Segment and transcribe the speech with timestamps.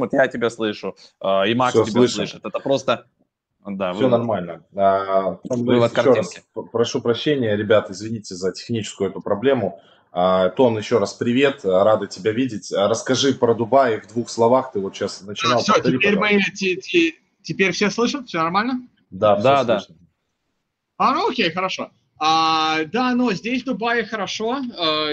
[0.00, 2.16] вот я тебя слышу, э, и Макс Все тебя слышим.
[2.16, 2.44] слышит.
[2.44, 3.06] Это просто...
[3.66, 4.62] Да, Все нормально.
[4.76, 6.42] А, вывод картинки.
[6.54, 9.80] Раз, прошу прощения, ребят, извините за техническую эту проблему.
[10.12, 12.70] А, Тон, еще раз привет, рады тебя видеть.
[12.72, 15.60] А, расскажи про Дубай в двух словах, ты вот сейчас начинал.
[15.60, 16.40] Все, повтори, теперь, мы,
[17.42, 18.86] теперь все слышат, все нормально?
[19.10, 19.82] Да, да, да.
[20.98, 21.90] А, ну окей, хорошо.
[22.18, 25.10] А, да, но здесь в Дубае хорошо, а,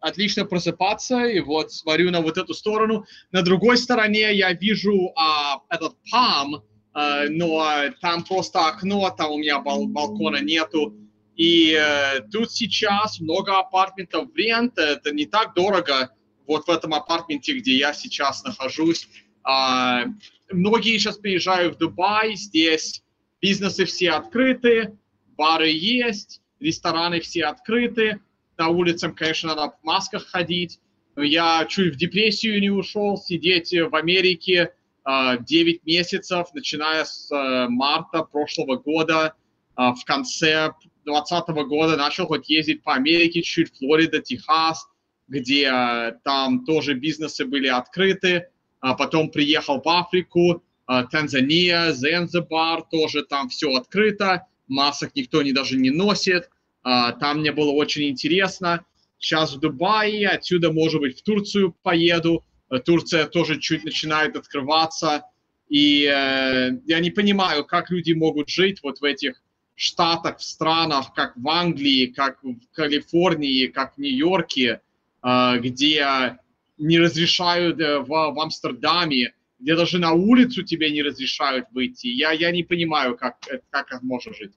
[0.00, 3.04] отлично просыпаться, и вот смотрю на вот эту сторону.
[3.32, 6.62] На другой стороне я вижу а, этот Palm,
[6.92, 10.94] а, но там просто окно, там у меня бал балкона нету.
[11.36, 16.10] И а, тут сейчас много апартментов в рент, это не так дорого,
[16.46, 19.08] вот в этом апартменте, где я сейчас нахожусь.
[19.44, 20.04] А,
[20.50, 23.02] многие сейчас приезжают в Дубай, здесь
[23.40, 24.98] бизнесы все открыты,
[25.36, 28.20] бары есть, рестораны все открыты,
[28.58, 30.80] на улицам, конечно, надо в масках ходить.
[31.16, 34.72] Я чуть в депрессию не ушел, сидеть в Америке
[35.04, 35.40] 9 а,
[35.84, 39.34] месяцев, начиная с э, марта прошлого года.
[39.74, 40.72] А, в конце
[41.04, 44.86] 2020 года начал хоть ездить по Америке, чуть Флорида, Техас,
[45.26, 48.48] где э, там тоже бизнесы были открыты.
[48.80, 55.76] А потом приехал в Африку, Танзания, Занзибар, тоже там все открыто масок никто не, даже
[55.76, 56.50] не носит.
[56.90, 58.82] А, там мне было очень интересно.
[59.18, 62.46] Сейчас в Дубае, отсюда, может быть, в Турцию поеду.
[62.70, 65.24] Э, Турция тоже чуть начинает открываться.
[65.68, 69.42] И э, я не понимаю, как люди могут жить вот в этих
[69.74, 74.80] штатах, в странах, как в Англии, как в Калифорнии, как в Нью-Йорке,
[75.22, 76.38] э, где
[76.78, 82.06] не разрешают э, в, в Амстердаме где даже на улицу тебе не разрешают выйти.
[82.06, 83.38] Я, я не понимаю, как,
[83.70, 84.52] как это можно жить.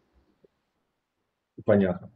[1.65, 2.10] Понятно.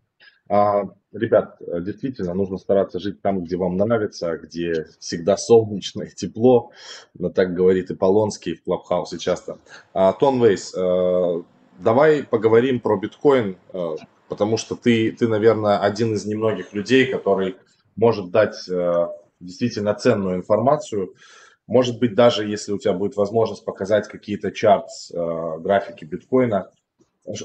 [0.48, 6.72] А, ребят, действительно, нужно стараться жить там, где вам нравится, где всегда солнечно и тепло.
[7.18, 9.58] Но так говорит и Полонский в Клабхаусе часто.
[9.94, 11.44] А, Тон Вейс, а,
[11.80, 13.96] давай поговорим про биткоин, а,
[14.30, 17.56] потому что ты, ты, наверное, один из немногих людей, который
[17.96, 18.70] может дать
[19.40, 21.14] действительно ценную информацию.
[21.68, 26.70] Может быть, даже если у тебя будет возможность показать какие-то чарт, э, графики биткоина.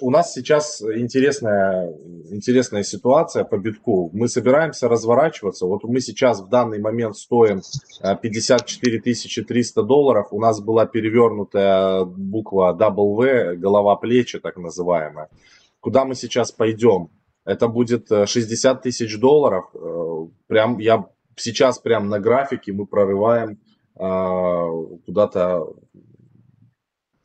[0.03, 1.91] У нас сейчас интересная,
[2.29, 4.11] интересная ситуация по битку.
[4.13, 5.65] Мы собираемся разворачиваться.
[5.65, 7.63] Вот мы сейчас в данный момент стоим
[8.03, 10.29] 54 э, 300 долларов.
[10.33, 15.31] У нас была перевернутая буква W, голова плечи так называемая.
[15.81, 17.09] Куда мы сейчас пойдем?
[17.47, 19.71] Это будет 60 э, тысяч долларов.
[19.73, 23.59] Э, прям я сейчас прям на графике мы прорываем
[23.95, 25.75] куда-то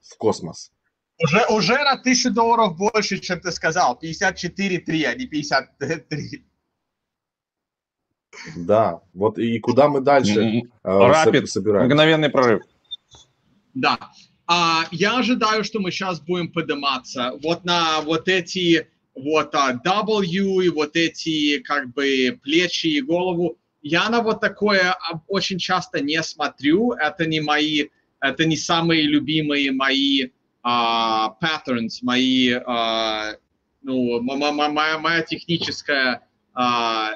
[0.02, 0.72] в космос.
[1.18, 3.98] Уже, уже на тысячу долларов больше, чем ты сказал.
[4.02, 6.46] 54,3, а не 53.
[8.58, 11.86] Да, вот и куда мы дальше Рапид, собираем?
[11.86, 12.64] мгновенный прорыв.
[13.74, 13.98] Да,
[14.46, 20.66] а, я ожидаю, что мы сейчас будем подниматься вот на вот эти вот а, W
[20.66, 26.22] и вот эти как бы плечи и голову я на вот такое очень часто не
[26.24, 26.94] смотрю.
[26.94, 27.90] Это не мои,
[28.20, 30.30] это не самые любимые мои
[30.66, 33.38] uh, patterns, мои, uh,
[33.84, 36.28] ну, моя, моя техническая,
[36.58, 37.12] uh,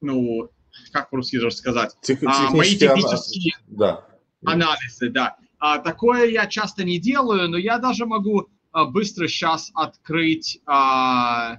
[0.00, 0.50] ну,
[0.92, 4.04] как по-русски даже сказать, Тех, uh, мои технические да.
[4.44, 5.36] анализы, да.
[5.84, 8.48] Такое я часто не делаю, но я даже могу
[8.88, 11.58] быстро сейчас открыть uh,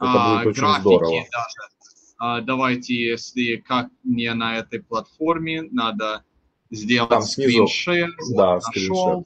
[0.00, 1.70] uh, графики даже.
[2.22, 6.22] А, давайте, если как мне на этой платформе, надо
[6.70, 8.10] сделать Там скриншер.
[8.36, 9.24] Да, скриншер.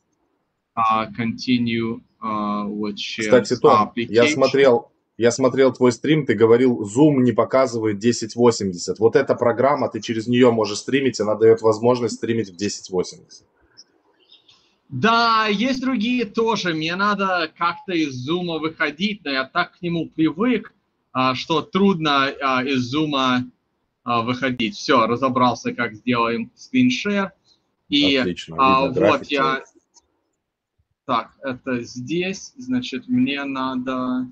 [0.76, 7.22] Uh, continue uh, with Кстати, Том, я смотрел, я смотрел твой стрим, ты говорил, Zoom
[7.22, 8.98] не показывает 1080.
[8.98, 13.46] Вот эта программа, ты через нее можешь стримить, она дает возможность стримить в 1080.
[14.88, 16.74] Да, есть другие тоже.
[16.74, 20.72] Мне надо как-то из Zoom выходить, но я так к нему привык.
[21.14, 23.44] А, что трудно а, из зума
[24.02, 24.74] а, выходить.
[24.74, 27.32] Все, разобрался, как сделаем скриншер.
[27.88, 29.62] И Отлично, а, вот я...
[31.06, 34.26] Так, это здесь, значит, мне надо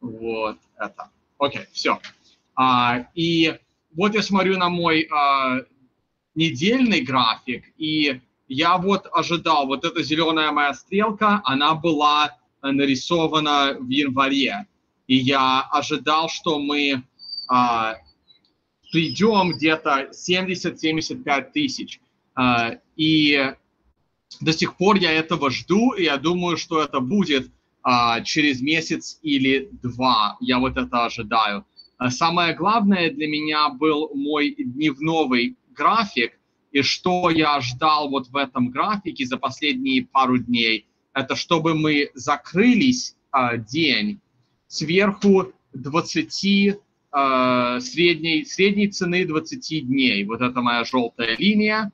[0.00, 1.10] вот это.
[1.38, 2.00] Окей, все.
[2.54, 3.58] А, и
[3.94, 5.60] вот я смотрю на мой а,
[6.34, 13.88] недельный график, и я вот ожидал, вот эта зеленая моя стрелка, она была нарисована в
[13.88, 14.66] январе
[15.08, 17.02] и я ожидал, что мы
[17.48, 17.96] а,
[18.92, 22.00] придем где-то 70-75 тысяч.
[22.34, 23.54] А, и
[24.40, 27.50] до сих пор я этого жду, и я думаю, что это будет
[27.82, 30.36] а, через месяц или два.
[30.40, 31.64] Я вот это ожидаю.
[31.96, 36.38] А самое главное для меня был мой дневной график,
[36.70, 42.10] и что я ждал вот в этом графике за последние пару дней, это чтобы мы
[42.14, 44.20] закрылись э, день
[44.68, 50.24] сверху 20 э, средней, средней цены 20 дней.
[50.24, 51.90] Вот это моя желтая линия.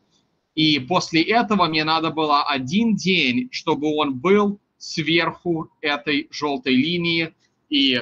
[0.54, 7.34] И после этого мне надо было один день, чтобы он был сверху этой желтой линии.
[7.70, 8.00] И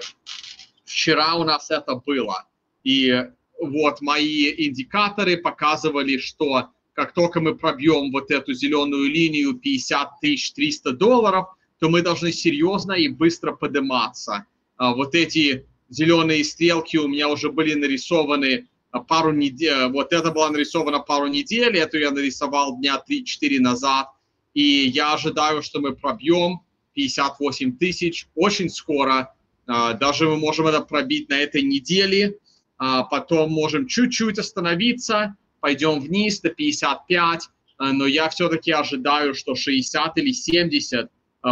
[0.85, 2.47] вчера у нас это было.
[2.85, 3.25] И
[3.59, 10.53] вот мои индикаторы показывали, что как только мы пробьем вот эту зеленую линию 50 тысяч
[10.53, 11.47] 300 долларов,
[11.79, 14.47] то мы должны серьезно и быстро подниматься.
[14.77, 18.69] А вот эти зеленые стрелки у меня уже были нарисованы
[19.00, 19.87] пару недель.
[19.89, 24.09] Вот это было нарисовано пару недель, эту я нарисовал дня 3-4 назад.
[24.55, 26.61] И я ожидаю, что мы пробьем
[26.94, 29.35] 58 тысяч очень скоро.
[29.67, 32.39] А, даже мы можем это пробить на этой неделе.
[32.77, 37.49] Потом можем чуть-чуть остановиться, пойдем вниз до 55.
[37.79, 41.09] Но я все-таки ожидаю, что 60 или 70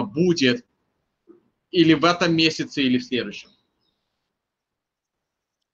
[0.07, 0.65] будет
[1.71, 3.51] или в этом месяце, или в следующем.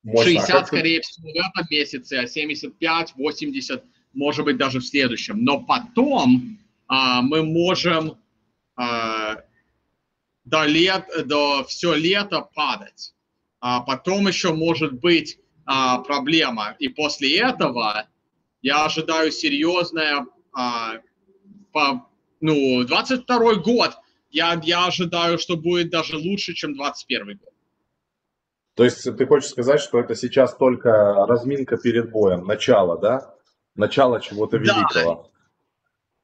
[0.07, 0.23] Можно.
[0.23, 5.43] 60, а скорее всего, в этом месяце, а 75, 80, может быть, даже в следующем.
[5.43, 8.17] Но потом а, мы можем
[8.77, 9.39] а,
[10.45, 13.15] до, лет, до все лето падать.
[13.59, 16.77] А потом еще может быть а, проблема.
[16.79, 18.07] И после этого
[18.63, 21.01] я ожидаю серьезное, а,
[21.73, 22.07] по,
[22.41, 23.97] ну, 22 год,
[24.31, 27.53] я, я ожидаю, что будет даже лучше, чем 21 год.
[28.77, 30.91] То есть ты хочешь сказать, что это сейчас только
[31.27, 33.35] разминка перед боем, начало, да?
[33.75, 35.31] Начало чего-то великого.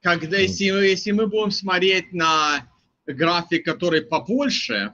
[0.03, 0.11] Да.
[0.11, 2.69] Когда, если, если мы будем смотреть на
[3.07, 4.93] график, который побольше,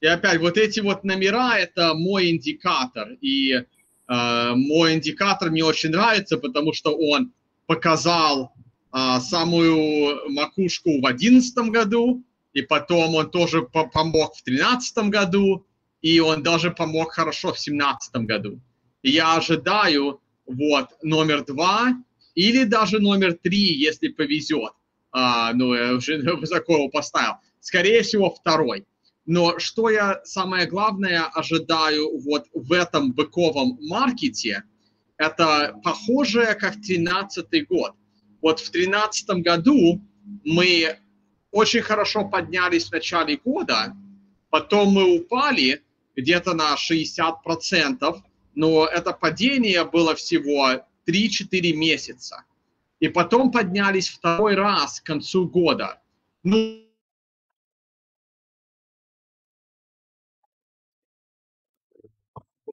[0.00, 3.08] и опять вот эти вот номера, это мой индикатор.
[3.20, 3.64] И э,
[4.06, 7.32] мой индикатор мне очень нравится, потому что он
[7.66, 8.52] показал
[8.92, 15.66] э, самую макушку в 2011 году, и потом он тоже помог в 2013 году,
[16.04, 18.60] и он даже помог хорошо в 2017 году.
[19.02, 21.94] Я ожидаю вот номер два
[22.34, 24.72] или даже номер три, если повезет.
[25.12, 27.36] А, ну, я уже высоко его поставил.
[27.60, 28.84] Скорее всего, второй.
[29.24, 34.64] Но что я самое главное ожидаю вот в этом быковом маркете,
[35.16, 37.92] это похожее, как 13 год.
[38.42, 40.02] Вот в 13 году
[40.44, 40.98] мы
[41.50, 43.96] очень хорошо поднялись в начале года,
[44.50, 45.80] потом мы упали
[46.16, 48.22] где-то на 60%,
[48.54, 52.44] но это падение было всего 3-4 месяца.
[53.00, 56.00] И потом поднялись второй раз к концу года.
[56.42, 56.84] Ну,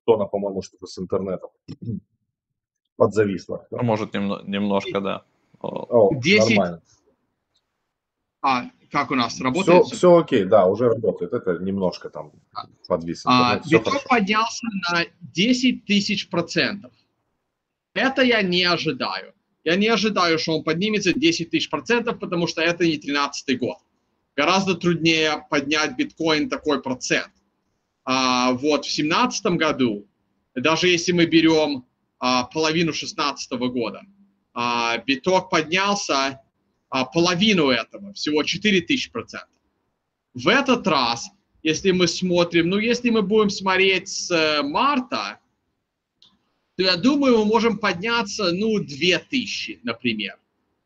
[0.05, 1.49] Тона, по-моему, что-то с интернетом
[2.95, 3.67] подзависло.
[3.71, 5.25] Ну, может, немно, немножко, да.
[5.59, 6.81] О, 10, нормально.
[8.41, 9.85] А, как у нас работает?
[9.85, 11.33] Все, все окей, да, уже работает.
[11.33, 12.31] Это немножко там
[12.87, 13.23] подвис.
[13.25, 16.91] А, биток поднялся на 10 тысяч процентов.
[17.93, 19.33] Это я не ожидаю.
[19.63, 23.77] Я не ожидаю, что он поднимется 10 тысяч процентов, потому что это не 13 год.
[24.35, 27.31] Гораздо труднее поднять биткоин такой процент.
[28.03, 30.07] А, вот в 2017 году,
[30.55, 31.85] даже если мы берем
[32.19, 34.01] а, половину 2016 года,
[34.53, 36.41] а, биток поднялся
[36.91, 39.39] а, половину этого, всего 4000%.
[40.33, 41.31] В этот раз,
[41.63, 45.39] если мы смотрим, ну, если мы будем смотреть с э, марта,
[46.75, 50.37] то я думаю, мы можем подняться, ну, 2000, например.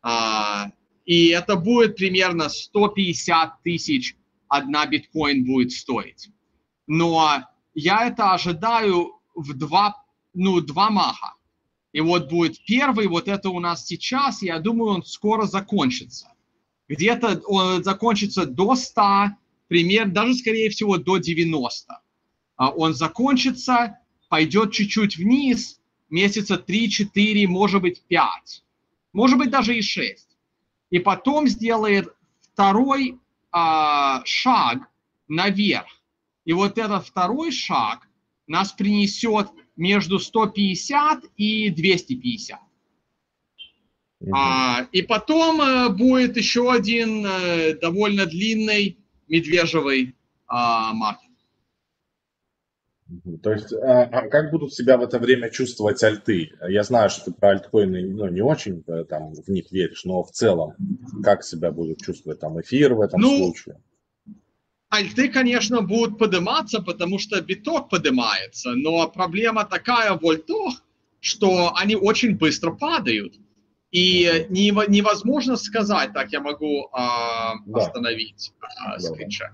[0.01, 0.71] А,
[1.05, 4.15] и это будет примерно 150 тысяч
[4.47, 6.29] одна биткоин будет стоить.
[6.85, 10.03] Но я это ожидаю в два,
[10.35, 11.33] ну, два маха.
[11.95, 16.33] И вот будет первый, вот это у нас сейчас, я думаю, он скоро закончится.
[16.89, 19.37] Где-то он закончится до 100,
[19.69, 22.01] пример, даже скорее всего до 90.
[22.57, 23.97] А он закончится,
[24.27, 28.63] пойдет чуть-чуть вниз, месяца 3-4, может быть 5,
[29.13, 30.27] может быть даже и 6.
[30.89, 33.17] И потом сделает второй
[33.53, 34.79] а, шаг
[35.29, 35.87] наверх.
[36.43, 38.05] И вот этот второй шаг
[38.47, 42.59] нас принесет между 150 и 250.
[44.21, 44.31] Угу.
[44.33, 50.15] А, и потом э, будет еще один э, довольно длинный медвежий
[50.47, 51.25] а, маркет.
[53.43, 56.51] То есть, а, а как будут себя в это время чувствовать альты?
[56.67, 60.23] Я знаю, что ты про альткоины ну, не очень э, там, в них веришь, но
[60.23, 60.73] в целом,
[61.23, 63.79] как себя будет чувствовать там эфир в этом ну, случае?
[64.95, 70.83] Альты, конечно, будут подниматься, потому что биток поднимается, но проблема такая в альтах,
[71.19, 73.35] что они очень быстро падают.
[73.91, 77.79] И невозможно сказать, так я могу а, да.
[77.79, 79.51] остановить а, скриншот.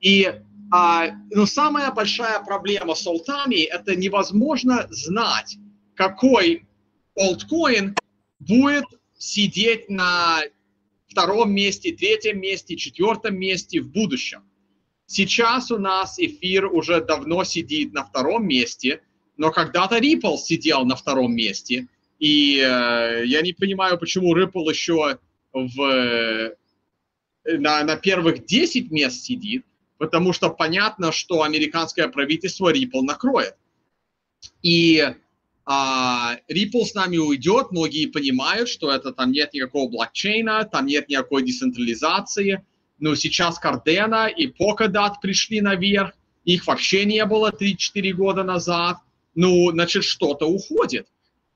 [0.00, 0.32] И
[0.72, 5.56] а, но самая большая проблема с алтами– это невозможно знать,
[5.96, 6.68] какой
[7.16, 7.96] альткоин
[8.38, 8.84] будет
[9.18, 10.40] сидеть на
[11.08, 14.44] втором месте, третьем месте, четвертом месте в будущем.
[15.12, 19.02] Сейчас у нас эфир уже давно сидит на втором месте,
[19.36, 21.88] но когда-то Ripple сидел на втором месте,
[22.20, 25.18] и э, я не понимаю, почему Ripple еще
[25.52, 26.54] в, э,
[27.44, 29.64] на, на первых 10 мест сидит,
[29.98, 33.56] потому что понятно, что американское правительство Ripple накроет.
[34.62, 35.04] И
[35.64, 41.08] а, Ripple с нами уйдет, многие понимают, что это там нет никакого блокчейна, там нет
[41.08, 42.64] никакой децентрализации,
[43.00, 46.12] но сейчас Cardano и Polkadot пришли наверх,
[46.44, 48.98] их вообще не было 3-4 года назад,
[49.34, 51.06] ну, значит, что-то уходит.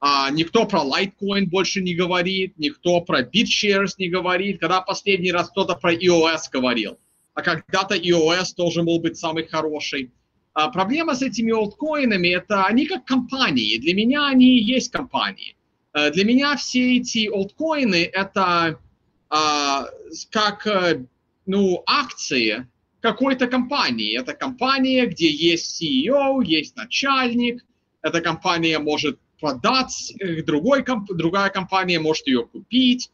[0.01, 5.49] А, никто про Litecoin больше не говорит, никто про BitShares не говорит, когда последний раз
[5.51, 6.99] кто-то про EOS говорил
[7.35, 10.13] а когда-то iOS должен был быть самый хороший.
[10.55, 13.77] А проблема с этими олдкоинами– это они как компании.
[13.79, 15.57] Для меня они и есть компании.
[15.93, 18.79] Э, для меня все эти олдкоины– это
[19.29, 19.87] а,
[20.31, 21.05] как э,
[21.47, 22.69] ну, акции
[23.01, 24.19] какой-то компании.
[24.19, 27.65] Это компания, где есть CEO, есть начальник.
[28.03, 33.11] Эта компания может продать, э, другой, другая компания может ее купить.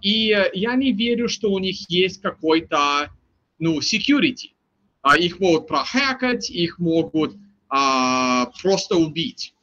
[0.00, 3.10] И я не верю, что у них есть какой-то,
[3.58, 4.52] ну, security.
[5.02, 7.36] А их могут прохакать, их могут
[7.68, 9.54] а, просто убить.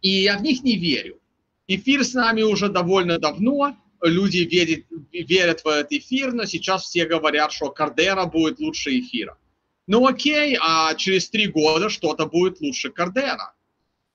[0.00, 1.20] И я в них не верю.
[1.68, 7.06] Эфир с нами уже довольно давно, люди верят, верят в этот эфир, но сейчас все
[7.06, 9.38] говорят, что Кардера будет лучше эфира.
[9.86, 13.54] Ну окей, а через три года что-то будет лучше Кардера.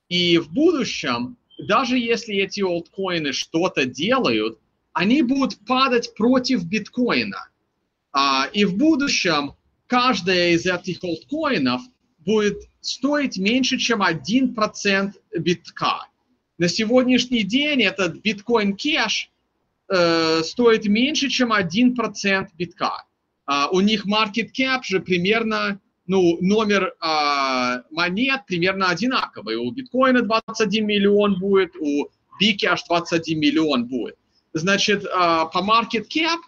[0.10, 4.60] И в будущем даже если эти олдкоины что-то делают,
[4.94, 7.50] они будут падать против биткоина.
[8.12, 9.54] А, и в будущем
[9.88, 11.82] каждая из этих олдкоинов
[12.20, 16.08] будет стоить меньше, чем 1% битка.
[16.58, 19.32] На сегодняшний день этот биткоин кэш
[19.90, 23.06] э, стоит меньше, чем 1% битка.
[23.46, 29.56] А, у них market cap же примерно ну, номер а, монет примерно одинаковый.
[29.58, 34.18] У биткоина 21 миллион будет, у бики аж 21 миллион будет.
[34.54, 36.40] Значит, а, по market cap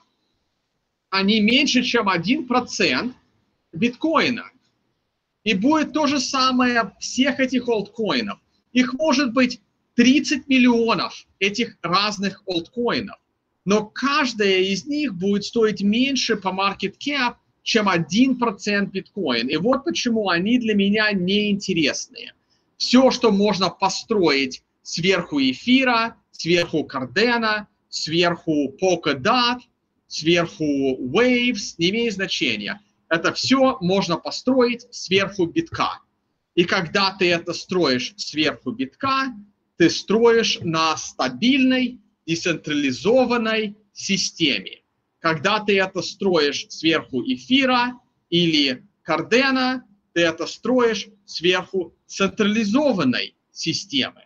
[1.09, 3.13] они меньше, чем 1%
[3.73, 4.49] биткоина.
[5.43, 8.39] И будет то же самое всех этих олдкоинов.
[8.73, 9.61] Их может быть
[9.95, 13.17] 30 миллионов этих разных олдкоинов.
[13.65, 19.47] Но каждая из них будет стоить меньше по market cap, чем 1% биткоин.
[19.47, 22.33] И вот почему они для меня неинтересные.
[22.77, 29.59] Все, что можно построить сверху эфира, сверху Cardano, сверху Polkadot,
[30.07, 32.81] сверху Waves, не имеет значения.
[33.09, 35.99] Это все можно построить сверху битка.
[36.55, 39.33] И когда ты это строишь сверху битка,
[39.77, 41.99] ты строишь на стабильной,
[42.29, 44.83] децентрализованной системе.
[45.19, 49.83] Когда ты это строишь сверху эфира или кардена,
[50.13, 54.25] ты это строишь сверху централизованной системы.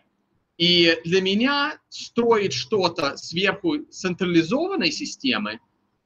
[0.58, 5.60] И для меня строить что-то сверху централизованной системы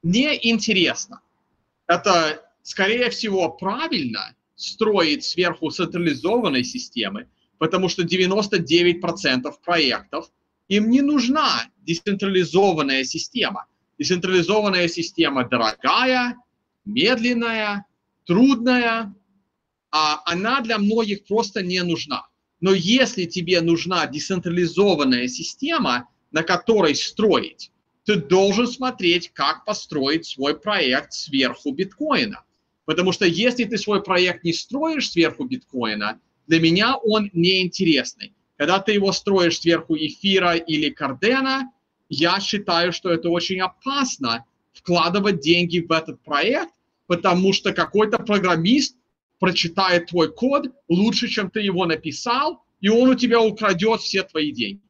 [0.05, 1.21] неинтересно.
[1.89, 7.29] Это, скорее всего, правильно строить сверху централизованной системы,
[7.59, 10.31] потому что 99% проектов
[10.69, 13.67] им не нужна децентрализованная система–
[13.99, 16.37] Децентрализованная система дорогая,
[16.85, 17.85] медленная,
[18.25, 19.13] трудная,
[19.91, 22.29] а она для многих просто не нужна.
[22.61, 27.73] Но если тебе нужна децентрализованная система, на которой строить,
[28.05, 32.45] ты должен смотреть, как построить свой проект сверху биткоина.
[32.85, 38.33] Потому что если ты свой проект не строишь сверху биткоина, для меня он неинтересный.
[38.57, 41.71] Когда ты его строишь сверху эфира или кардена,
[42.09, 46.73] я считаю, что это очень опасно вкладывать деньги в этот проект,
[47.07, 48.97] потому что какой-то программист
[49.39, 54.53] прочитает твой код лучше, чем ты его написал, и он у тебя украдет все твои
[54.53, 54.83] деньги.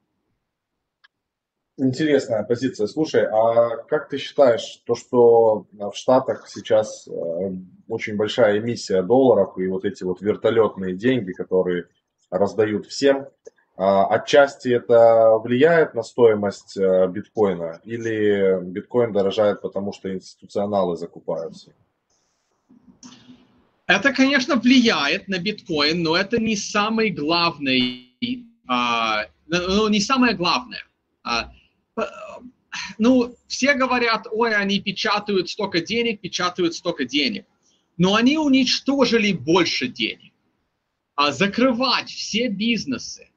[1.80, 2.88] Интересная позиция.
[2.88, 7.12] Слушай, а как ты считаешь, то, что в Штатах сейчас э,
[7.86, 11.84] очень большая эмиссия долларов и вот эти вот вертолетные деньги, которые
[12.30, 13.28] раздают всем,
[13.78, 21.72] отчасти это влияет на стоимость э, биткоина или биткоин дорожает, потому что институционалы закупаются?
[23.86, 28.12] Это, конечно, влияет на биткоин, но это не самый главный,
[28.66, 30.84] а, ну, не самое главное.
[31.22, 31.52] А,
[32.98, 37.46] ну, все говорят, ой, они печатают столько денег, печатают столько денег.
[37.96, 40.32] Но они уничтожили больше денег.
[41.14, 43.27] А закрывать все бизнесы,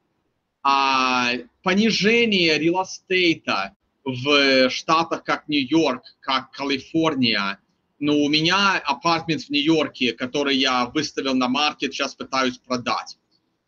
[0.64, 7.60] а понижение реал-эстейта в штатах, как Нью-Йорк, как Калифорния,
[8.00, 13.18] ну, у меня апартмент в Нью-Йорке, который я выставил на маркет, сейчас пытаюсь продать.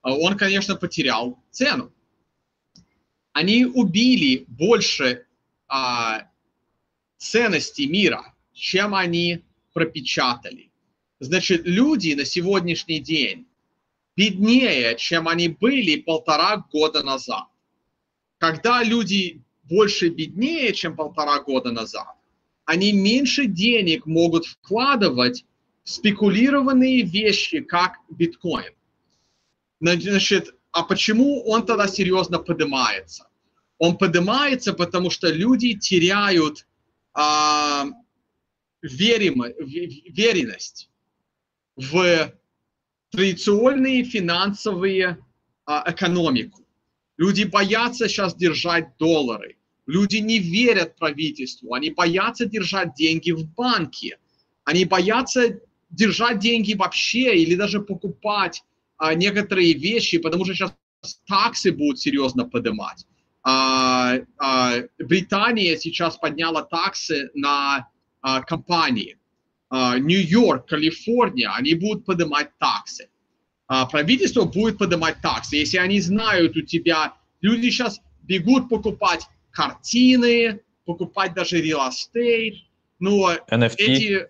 [0.01, 1.93] А он, конечно, потерял цену.
[3.31, 5.25] Они убили больше
[5.67, 6.27] а,
[7.17, 10.71] ценностей мира, чем они пропечатали.
[11.19, 13.47] Значит, люди на сегодняшний день
[14.15, 17.46] беднее, чем они были полтора года назад.
[18.38, 22.15] Когда люди больше беднее, чем полтора года назад,
[22.65, 25.46] они меньше денег могут вкладывать
[25.84, 28.74] в спекулированные вещи, как биткоин.
[29.79, 33.27] Значит, а почему он тогда серьезно поднимается?
[33.77, 36.65] Он поднимается, потому что люди теряют
[37.13, 37.86] а,
[38.84, 40.89] веримо, веренность
[41.75, 42.34] в
[43.13, 45.20] традиционные финансовые
[45.65, 46.65] а, экономику.
[47.17, 49.58] Люди боятся сейчас держать доллары.
[49.86, 51.75] Люди не верят правительству.
[51.75, 54.17] Они боятся держать деньги в банке.
[54.63, 55.60] Они боятся
[55.91, 58.63] держать деньги вообще или даже покупать
[58.98, 60.75] а, некоторые вещи, потому что сейчас
[61.27, 63.05] таксы будут серьезно поднимать.
[63.43, 67.88] А, а, Британия сейчас подняла таксы на
[68.22, 69.17] а, компании.
[69.75, 73.10] А, Нью-Йорк, Калифорния, они будут поднимать таксы.
[73.65, 75.56] А, правительство будет поднимать таксы.
[75.56, 82.58] Если они знают у тебя, люди сейчас бегут покупать картины, покупать даже real estate,
[83.00, 83.75] ну, NFT.
[83.80, 84.27] эти,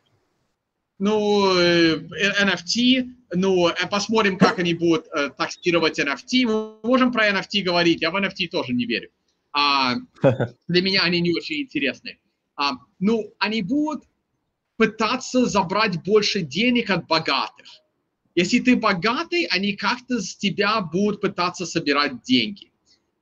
[0.97, 1.97] ну, э,
[2.41, 6.45] NFT, ну, э, посмотрим, как они будут э, таксировать NFT.
[6.45, 9.09] Мы можем про NFT говорить, я в NFT тоже не верю.
[9.51, 9.95] А,
[10.69, 12.17] для меня они не очень интересны.
[12.55, 14.05] А, ну, они будут
[14.77, 17.67] пытаться забрать больше денег от богатых.
[18.35, 22.71] Если ты богатый, они как-то с тебя будут пытаться собирать деньги.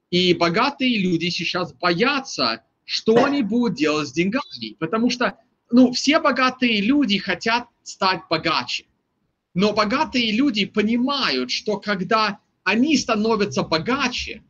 [0.10, 5.38] И богатые люди сейчас боятся, что они будут делать с деньгами, потому что
[5.72, 8.86] ну, все богатые люди хотят стать богаче.
[9.54, 14.44] Но богатые люди понимают, что когда они становятся богаче,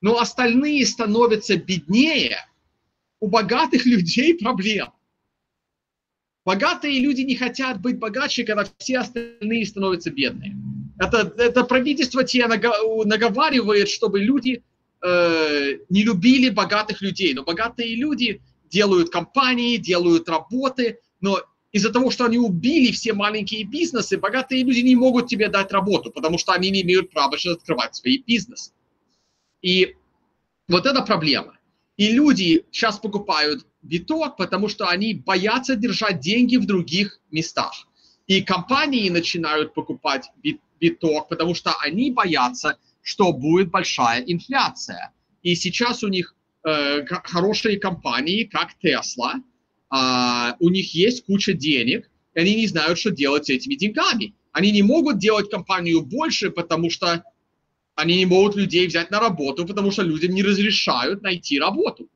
[0.00, 2.38] но остальные становятся беднее,
[3.20, 4.92] у богатых людей проблем.
[6.44, 10.56] Богатые люди не хотят быть богаче, когда все остальные становятся бедные.
[10.98, 14.62] Это, это правительство тебе наговаривает, чтобы люди
[15.02, 17.34] э, не любили богатых людей.
[17.34, 21.40] Но богатые люди делают компании, делают работы, но
[21.72, 26.10] из-за того, что они убили все маленькие бизнесы, богатые люди не могут тебе дать работу,
[26.10, 28.72] потому что они не имеют права сейчас открывать свои бизнесы.
[29.62, 29.94] И
[30.68, 31.58] вот это проблема.
[31.96, 37.86] И люди сейчас покупают биток, потому что они боятся держать деньги в других местах.
[38.26, 40.30] И компании начинают покупать
[40.80, 45.12] биток, потому что они боятся, что будет большая инфляция.
[45.42, 49.34] И сейчас у них э, хорошие компании, как Tesla,
[49.92, 54.34] э, у них есть куча денег, и они не знают, что делать с этими деньгами.
[54.52, 57.24] Они не могут делать компанию больше, потому что
[57.94, 62.08] они не могут людей взять на работу, потому что людям не разрешают найти работу.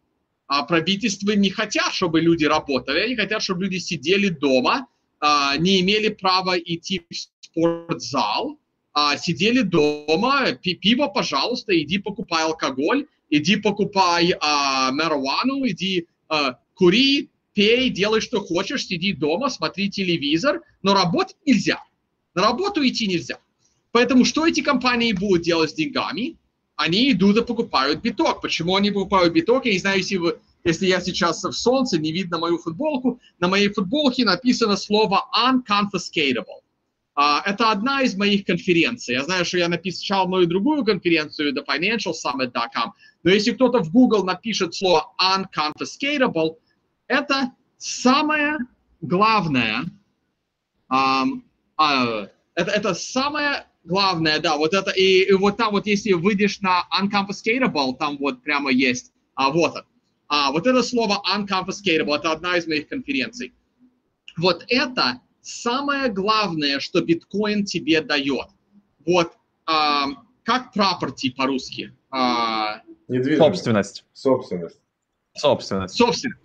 [0.57, 4.87] А правительства не хотят, чтобы люди работали, они хотят, чтобы люди сидели дома,
[5.19, 8.61] а, не имели права идти в спортзал,
[8.93, 14.33] а, сидели дома, пиво, пожалуйста, иди покупай алкоголь, иди покупай
[14.93, 16.07] марихуану, иди
[16.75, 21.83] кури, пей, делай, что хочешь, сиди дома, смотри телевизор, но работать нельзя.
[22.37, 23.39] На работу идти нельзя.
[23.91, 26.37] Поэтому что эти компании будут делать с деньгами?
[26.77, 28.41] Они идут и покупают биток.
[28.41, 29.67] Почему они покупают биток?
[29.67, 33.21] Я не знаю, если, вы, если я сейчас в солнце, не видно мою футболку.
[33.39, 36.63] На моей футболке написано слово unconfiscatable.
[37.17, 39.15] Uh, это одна из моих конференций.
[39.15, 44.75] Я знаю, что я написал мою другую конференцию, thefinancialsummit.com, но если кто-то в Google напишет
[44.75, 46.57] слово unconfiscatable,
[47.07, 48.59] это самое
[49.01, 49.85] главное,
[50.93, 51.43] um,
[51.81, 56.61] uh, это, это самое главное, да, вот это, и, и вот там вот, если выйдешь
[56.61, 59.75] на unconfiscatable, там вот прямо есть, а, вот.
[60.29, 63.55] А, вот это слово unconfiscatable, это одна из моих конференций.
[64.37, 68.49] Вот это самое главное, что биткоин тебе дает.
[69.07, 69.33] Вот
[69.67, 70.07] а,
[70.43, 71.95] как property по-русски?
[72.11, 74.05] А, Собственность.
[74.13, 74.81] Собственность.
[75.35, 75.95] Собственность.
[75.95, 76.41] Собственность.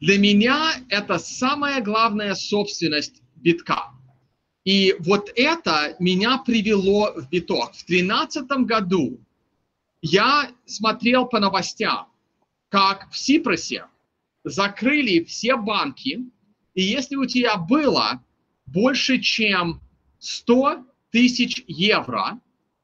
[0.00, 3.92] Для меня это самая главная собственность битка.
[4.64, 7.74] И вот это меня привело в биток.
[7.74, 9.18] В 2013 году
[10.02, 12.08] я смотрел по новостям,
[12.68, 13.86] как в Сипросе
[14.44, 16.20] закрыли все банки,
[16.74, 18.22] и если у тебя было
[18.66, 19.80] больше, чем
[20.18, 22.40] 100 тысяч евро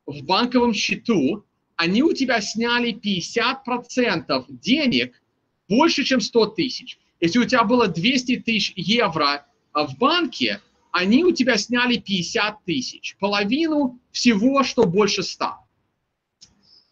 [0.06, 1.44] в банковом счету,
[1.76, 5.22] они у тебя сняли 50% денег
[5.68, 6.98] больше, чем 100 тысяч.
[7.20, 10.60] Если у тебя было 200 тысяч евро в банке,
[10.96, 15.52] они у тебя сняли 50 тысяч, половину всего, что больше 100.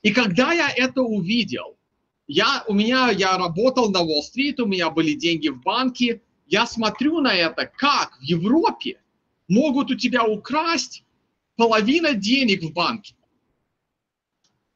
[0.03, 1.79] И когда я это увидел,
[2.27, 7.21] я, у меня, я работал на Уолл-стрит, у меня были деньги в банке, я смотрю
[7.21, 9.01] на это, как в Европе
[9.49, 11.05] могут у тебя украсть
[11.57, 13.14] половина денег в банке.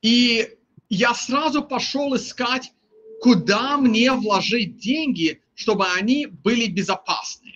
[0.01, 0.57] И
[0.89, 2.73] я сразу пошел искать,
[3.21, 7.48] куда мне вложить деньги, чтобы они были безопасны.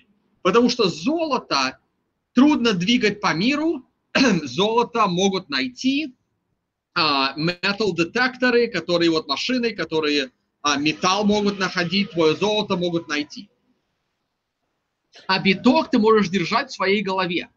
[0.42, 1.78] Потому что золото
[2.34, 3.86] трудно двигать по миру,
[4.42, 6.14] золото могут найти,
[6.94, 13.48] металл-детекторы, которые вот машины, которые а, металл могут находить, твое золото могут найти.
[15.26, 17.48] А биток ты можешь держать в своей голове.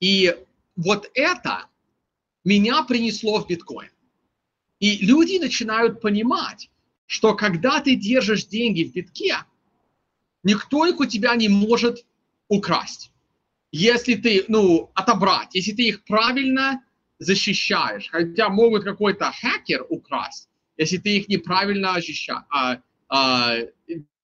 [0.00, 0.36] И
[0.76, 1.66] вот это
[2.44, 3.90] меня принесло в биткоин.
[4.80, 6.70] И люди начинают понимать,
[7.06, 9.38] что когда ты держишь деньги в битке,
[10.44, 12.04] никто их у тебя не может
[12.48, 13.10] украсть.
[13.72, 16.84] Если ты, ну, отобрать, если ты их правильно
[17.18, 22.78] защищаешь, хотя могут какой-то хакер украсть, если ты их неправильно защищаешь, а,
[23.08, 23.56] а,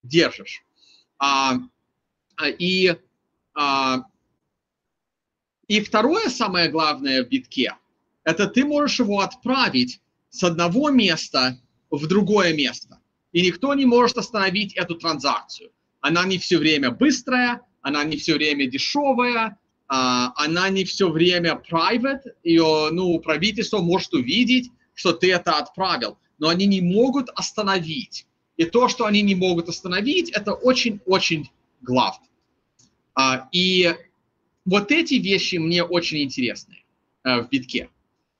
[0.03, 0.63] держишь.
[1.19, 1.57] А,
[2.37, 2.97] а, и,
[3.55, 4.05] а,
[5.67, 7.77] и второе самое главное в битке,
[8.25, 11.59] это ты можешь его отправить с одного места
[11.91, 13.01] в другое место.
[13.33, 15.71] И никто не может остановить эту транзакцию.
[16.01, 19.59] Она не все время быстрая, она не все время дешевая,
[19.89, 26.19] а, она не все время private, ее, ну, правительство может увидеть, что ты это отправил,
[26.39, 28.27] но они не могут остановить.
[28.57, 32.29] И то, что они не могут остановить, это очень-очень главное.
[33.15, 33.95] А, и
[34.65, 36.85] вот эти вещи мне очень интересны
[37.25, 37.89] э, в битке.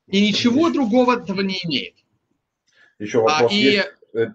[0.07, 1.95] И ничего другого этого не имеет.
[2.99, 3.87] Еще а, вопрос а, и, есть?
[4.13, 4.33] Э,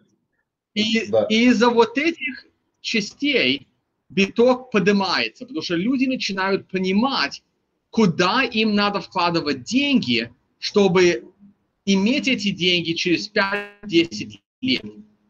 [0.75, 1.27] и, да.
[1.31, 2.47] и из-за вот этих
[2.87, 3.67] частей
[4.09, 7.43] биток поднимается, потому что люди начинают понимать,
[7.91, 11.25] куда им надо вкладывать деньги, чтобы
[11.85, 14.85] иметь эти деньги через 5-10 лет.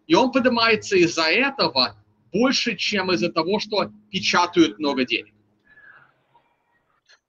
[0.07, 1.97] И он поднимается из-за этого
[2.33, 5.33] больше, чем из-за того, что печатают много денег.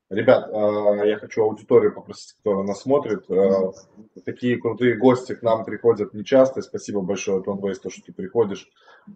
[0.09, 3.29] Ребят, а, я хочу аудиторию попросить, кто нас смотрит.
[3.29, 3.73] А,
[4.23, 6.61] такие крутые гости к нам приходят нечасто.
[6.61, 8.69] Спасибо большое, Тон Вейс, то, что ты приходишь.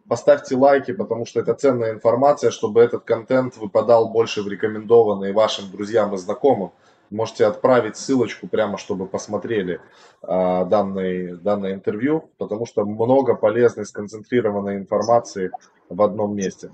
[0.09, 5.71] Поставьте лайки, потому что это ценная информация, чтобы этот контент выпадал больше в рекомендованные вашим
[5.71, 6.71] друзьям и знакомым.
[7.09, 9.79] Можете отправить ссылочку прямо, чтобы посмотрели
[10.21, 15.51] а, данное, данное интервью, потому что много полезной сконцентрированной информации
[15.87, 16.69] в одном месте.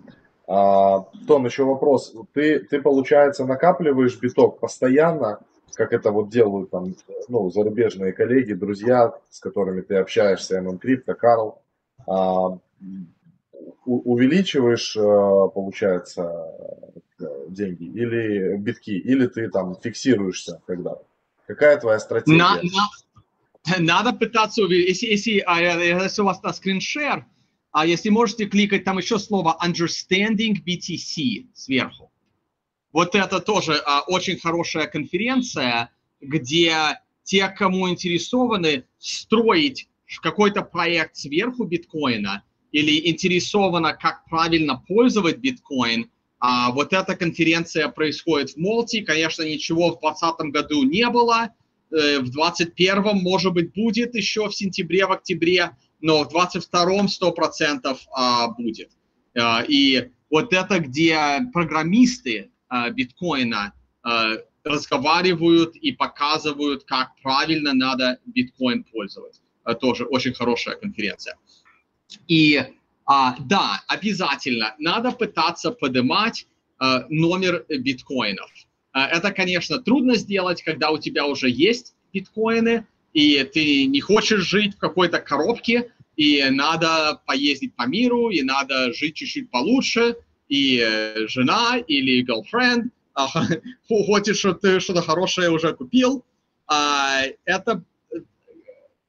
[0.47, 2.13] А, Том, еще вопрос.
[2.33, 5.39] Ты, ты, получается, накапливаешь биток постоянно,
[5.73, 6.95] как это вот делают там,
[7.27, 11.62] ну, зарубежные коллеги, друзья, с которыми ты общаешься, MM Crypto, Карл,
[12.07, 12.57] а,
[13.86, 16.31] увеличиваешь, а, получается,
[17.49, 20.97] деньги или битки, или ты там фиксируешься когда?
[21.45, 22.38] Какая твоя стратегия?
[22.38, 25.01] На, на, надо пытаться увеличить.
[25.01, 27.25] Если, если, а, если у вас скриншер,
[27.71, 32.12] а если можете кликать, там еще слово Understanding BTC сверху.
[32.91, 39.88] Вот это тоже а, очень хорошая конференция, где те, кому интересованы строить
[40.21, 48.51] какой-то проект сверху биткоина или интересовано, как правильно пользовать биткоин, а, вот эта конференция происходит
[48.51, 49.03] в Молте.
[49.03, 51.49] Конечно, ничего в 2020 году не было.
[51.89, 57.97] Э, в 2021, может быть, будет еще в сентябре, в октябре но в 22-м 100%
[58.13, 58.91] а, будет.
[59.38, 63.73] А, и вот это, где программисты а, биткоина
[64.63, 69.41] разговаривают и показывают, как правильно надо биткоин пользовать.
[69.81, 71.38] Тоже очень хорошая конференция.
[72.27, 72.63] И
[73.05, 76.47] да, обязательно надо пытаться поднимать
[76.79, 78.49] номер биткоинов.
[78.93, 84.75] Это, конечно, трудно сделать, когда у тебя уже есть биткоины, и ты не хочешь жить
[84.75, 91.27] в какой-то коробке, и надо поездить по миру, и надо жить чуть-чуть получше, и э,
[91.27, 93.27] жена или girlfriend а,
[93.88, 96.23] хочет, что ты что-то хорошее уже купил.
[96.67, 97.84] А, это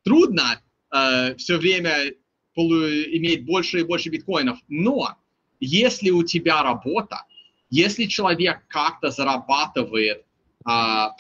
[0.05, 2.14] трудно а, все время
[2.57, 5.18] иметь больше и больше биткоинов, но
[5.61, 7.25] если у тебя работа,
[7.68, 10.25] если человек как-то зарабатывает
[10.70, 11.16] а,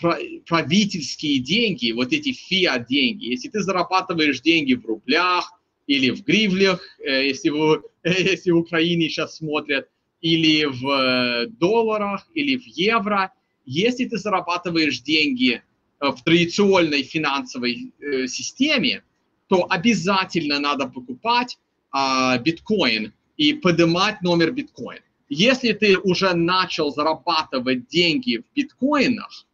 [0.46, 5.52] правительские деньги, вот эти фиат деньги, если ты зарабатываешь деньги в рублях,
[5.86, 9.88] или в гривлях, если, вы, если в Украине сейчас смотрят,
[10.20, 13.32] или в долларах, или в евро.
[13.64, 15.62] Если ты зарабатываешь деньги
[15.98, 17.92] в традиционной финансовой
[18.26, 19.02] системе,
[19.46, 21.56] то обязательно надо покупать
[21.90, 25.00] а, биткоин и поднимать номер биткоин.
[25.28, 29.46] Если ты уже начал зарабатывать деньги в биткоинах,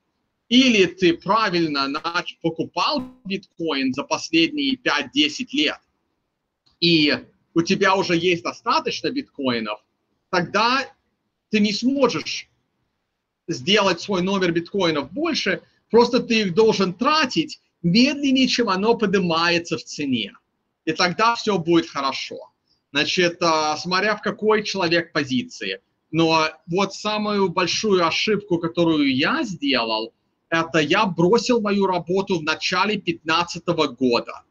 [0.49, 1.89] или ты правильно
[2.41, 5.81] покупал биткоин за последние 5-10 лет,
[6.81, 7.19] и
[7.55, 9.81] у тебя уже есть достаточно биткоинов,
[10.31, 10.87] тогда
[11.51, 12.49] ты не сможешь
[13.49, 19.85] сделать свой номер биткоинов больше, просто ты их должен тратить медленнее, чем оно поднимается в
[19.85, 20.35] цене.
[20.85, 22.51] И тогда все будет хорошо.
[22.94, 25.80] Значит, а, смотря в какой человек позиции.
[26.12, 30.14] Но вот самую большую ошибку, которую я сделал,
[30.48, 33.66] это я бросил мою работу в начале 2015
[33.98, 34.44] года.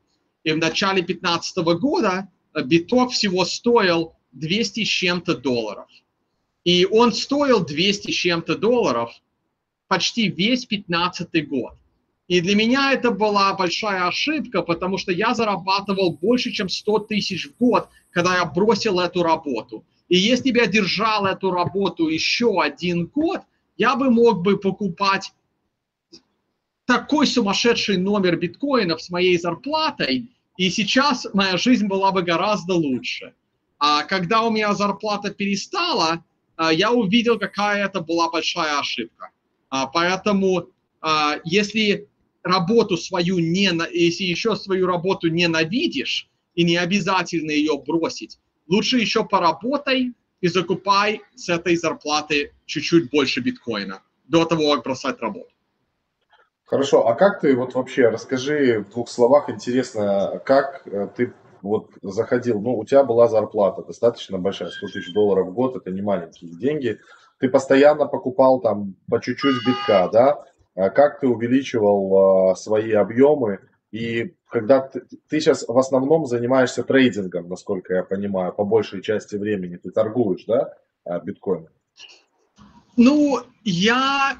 [0.43, 2.27] И в начале 2015 года
[2.65, 5.87] биток всего стоил 200 с чем-то долларов.
[6.65, 9.13] И он стоил 200 с чем-то долларов
[9.87, 11.75] почти весь 15 год.
[12.33, 17.47] И для меня это была большая ошибка, потому что я зарабатывал больше, чем 100 тысяч
[17.47, 19.85] в год, когда я бросил эту работу.
[20.09, 23.41] И если бы я держал эту работу еще один год,
[23.77, 25.31] я бы мог бы покупать
[26.87, 33.35] такой сумасшедший номер биткоинов с моей зарплатой, и сейчас моя жизнь была бы гораздо лучше.
[33.77, 36.23] А когда у меня зарплата перестала,
[36.55, 39.29] а, я увидел, какая это была большая ошибка.
[39.69, 40.69] А, поэтому,
[40.99, 42.07] а, если
[42.43, 49.25] работу свою не, если еще свою работу ненавидишь, и не обязательно ее бросить, лучше еще
[49.25, 55.49] поработай и закупай с этой зарплаты чуть-чуть больше биткоина до того, как бросать работу.
[56.65, 61.91] Хорошо, а как ты вот вообще, расскажи в двух словах, интересно, как э, ты вот
[62.01, 66.01] заходил, ну, у тебя была зарплата достаточно большая, 100 тысяч долларов в год, это не
[66.01, 66.99] маленькие деньги,
[67.39, 70.45] ты постоянно покупал там по чуть-чуть битка, да,
[70.75, 73.59] как ты увеличивал а, свои объемы,
[73.91, 79.35] и когда ты, ты сейчас в основном занимаешься трейдингом, насколько я понимаю, по большей части
[79.35, 80.73] времени ты торгуешь, да,
[81.05, 81.69] а, биткоином?
[82.97, 84.37] Ну, я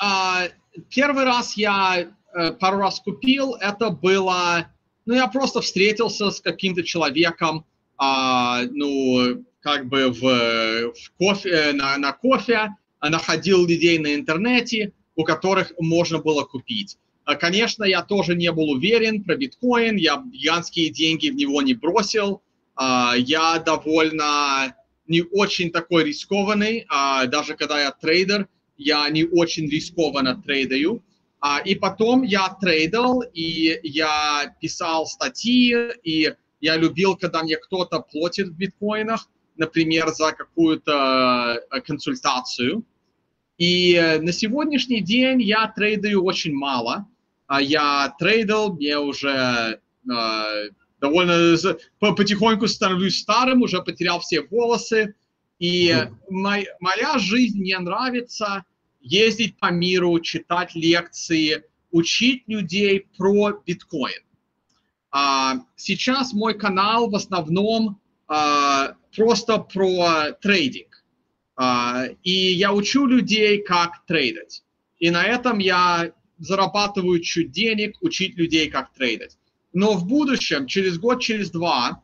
[0.00, 0.48] а,
[0.88, 4.68] первый раз я а, пару раз купил, это было,
[5.04, 11.98] ну, я просто встретился с каким-то человеком, а, ну, как бы в, в кофе, на,
[11.98, 16.96] на кофе, находил людей на интернете, у которых можно было купить.
[17.24, 21.74] А, конечно, я тоже не был уверен про биткоин, я гигантские деньги в него не
[21.74, 22.40] бросил,
[22.76, 24.76] а, я довольно
[25.08, 31.02] не очень такой рискованный, а, даже когда я трейдер, я не очень рискованно трейдаю.
[31.64, 38.48] И потом я трейдал, и я писал статьи, и я любил, когда мне кто-то платит
[38.48, 42.82] в биткоинах, например, за какую-то консультацию.
[43.58, 47.06] И э, на сегодняшний день я трейдаю очень мало.
[47.46, 51.56] А Я трейдал, мне уже э, довольно
[51.98, 55.14] потихоньку становлюсь старым, уже потерял все волосы.
[55.58, 55.94] И
[56.28, 58.64] моя, моя жизнь мне нравится
[59.00, 64.22] ездить по миру, читать лекции, учить людей про биткоин.
[65.10, 70.87] А, сейчас мой канал в основном а, просто про трейдинг.
[71.60, 74.62] А, и я учу людей, как трейдить.
[75.00, 79.36] И на этом я зарабатываю чуть денег, учить людей, как трейдить.
[79.72, 82.00] Но в будущем, через год, через два,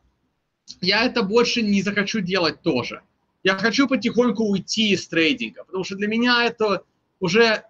[0.81, 3.01] я это больше не захочу делать тоже.
[3.43, 6.83] Я хочу потихоньку уйти из трейдинга, потому что для меня это
[7.21, 7.63] уже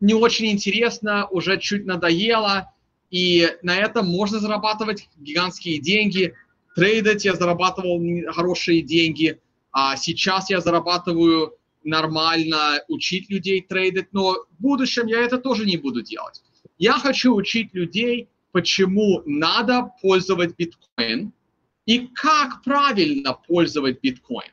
[0.00, 2.72] не очень интересно, уже чуть надоело,
[3.10, 6.32] и на этом можно зарабатывать гигантские деньги.
[6.74, 8.00] Трейдить я зарабатывал
[8.32, 9.38] хорошие деньги–
[9.72, 11.54] а сейчас я зарабатываю
[11.84, 16.42] нормально, учить людей трейдить, но в будущем я это тоже не буду делать.
[16.78, 21.32] Я хочу учить людей, почему надо пользовать биткоин
[21.86, 24.52] и как правильно пользовать биткоин.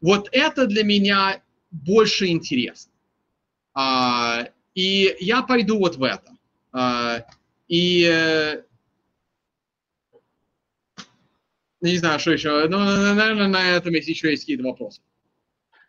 [0.00, 2.92] Вот это для меня больше интересно.
[3.74, 6.36] А, и я пойду вот в это.
[6.72, 7.24] А,
[7.68, 8.62] и э,
[11.80, 12.66] не знаю, что еще.
[12.68, 15.00] Ну, наверное, на этом есть еще есть какие-то вопросы.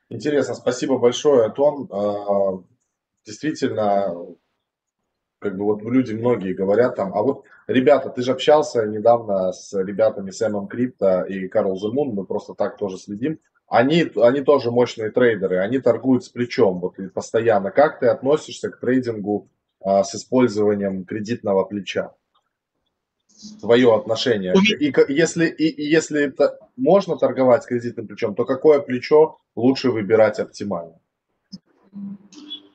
[0.10, 1.88] Интересно, спасибо большое, Антон.
[1.92, 2.64] А,
[3.26, 4.16] действительно,
[5.40, 9.74] как бы вот люди многие говорят там, а вот, ребята, ты же общался недавно с
[9.74, 13.40] ребятами Сэмом Крипто и Карл Земун, мы просто так тоже следим.
[13.68, 17.70] Они, они тоже мощные трейдеры, они торгуют с плечом вот и постоянно.
[17.70, 19.50] Как ты относишься к трейдингу
[19.82, 22.14] а, с использованием кредитного плеча?
[23.62, 24.54] Твое отношение.
[24.80, 31.00] И если, и, если это можно торговать кредитным плечом, то какое плечо лучше выбирать оптимально?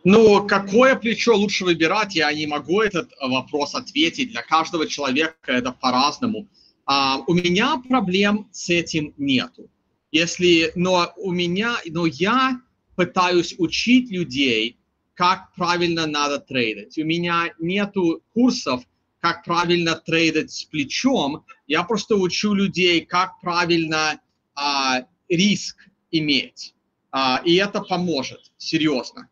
[0.04, 4.32] Ну, какое плечо лучше выбирать, я не могу этот вопрос ответить.
[4.32, 6.48] Для каждого человека это по-разному.
[6.84, 9.70] А, у меня проблем с этим нету.
[10.10, 12.60] Если, но у меня, но я
[12.96, 14.76] пытаюсь учить людей,
[15.14, 16.98] как правильно надо трейдить.
[16.98, 18.82] У меня нету курсов,
[19.22, 21.46] как правильно трейдить с плечом.
[21.68, 24.20] Я просто учу людей, как правильно
[24.56, 25.76] а, риск
[26.10, 26.74] иметь.
[27.12, 29.28] А, и это поможет, серьезно.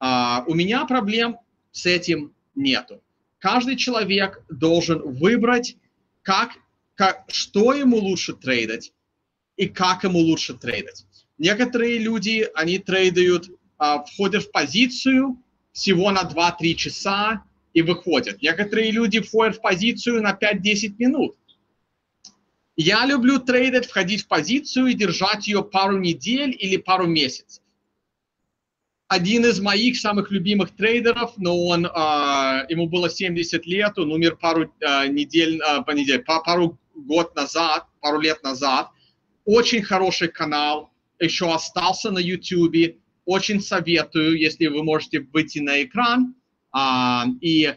[0.00, 1.36] А, у меня проблем
[1.70, 3.00] с этим нету.
[3.38, 5.76] Каждый человек должен выбрать,
[6.22, 6.50] как,
[6.96, 8.92] как, что ему лучше трейдить
[9.56, 11.06] и как ему лучше трейдить.
[11.38, 13.48] Некоторые люди, они трейдают,
[13.78, 17.44] а, входят в позицию всего на 2-3 часа
[17.78, 18.42] и выходят.
[18.42, 21.36] Некоторые люди входят в позицию на 5-10 минут.
[22.76, 27.62] Я люблю трейдить, входить в позицию и держать ее пару недель или пару месяцев
[29.08, 34.36] один из моих самых любимых трейдеров, но он, э, ему было 70 лет, он умер
[34.36, 38.90] пару э, недель, э, по неделе, по, пару год назад, пару лет назад.
[39.46, 42.98] Очень хороший канал, еще остался на YouTube.
[43.24, 46.34] Очень советую, если вы можете выйти на экран
[47.40, 47.74] и э,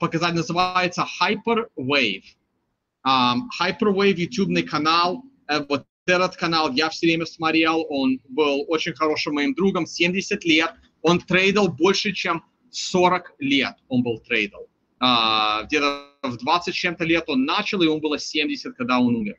[0.00, 2.24] показать, называется Hyperwave.
[3.06, 8.94] Э, Hyperwave YouTube канал, э, вот этот канал я все время смотрел, он был очень
[8.94, 14.68] хорошим моим другом, 70 лет, он трейдил больше, чем 40 лет он был трейдил.
[14.98, 19.36] А, где-то в 20 чем-то лет он начал, и он было 70, когда он умер.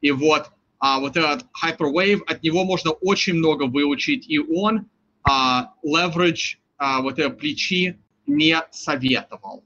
[0.00, 4.88] И вот, а, вот этот Hyperwave, от него можно очень много выучить, и он
[5.22, 9.64] а, leverage, а, вот это плечи не советовал.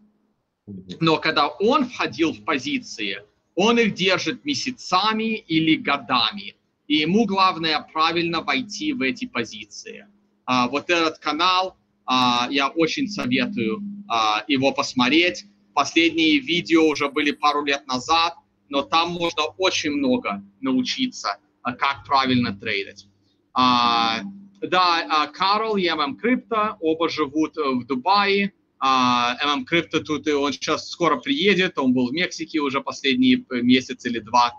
[1.01, 3.23] Но когда он входил в позиции,
[3.55, 6.57] он их держит месяцами или годами.
[6.87, 10.07] И ему главное правильно войти в эти позиции.
[10.45, 15.45] А, вот этот канал, а, я очень советую а, его посмотреть.
[15.75, 18.35] Последние видео уже были пару лет назад,
[18.69, 23.07] но там можно очень много научиться, а, как правильно трейдить.
[23.53, 24.21] А,
[24.61, 28.53] да, а, Карл и ММ Крипто оба живут в Дубае.
[28.81, 34.05] ММ Крипто тут, и он сейчас скоро приедет, он был в Мексике уже последний месяц
[34.05, 34.55] или два.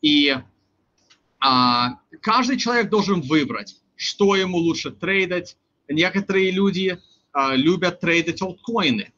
[0.00, 0.34] И
[1.40, 5.56] а, каждый человек должен выбрать, что ему лучше трейдить.
[5.88, 6.98] Некоторые люди
[7.32, 9.12] а, любят трейдить алткоины.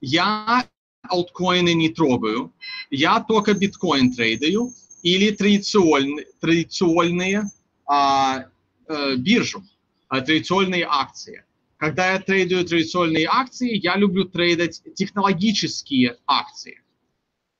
[0.00, 0.66] Я
[1.02, 2.52] алткоины не трогаю,
[2.90, 7.50] я только биткоин трейдаю или традиционные, традиционные
[7.86, 8.46] а,
[8.88, 9.64] а, биржу,
[10.08, 11.44] а, традиционные акции.
[11.76, 16.82] Когда я трейдую традиционные акции, я люблю трейдить технологические акции.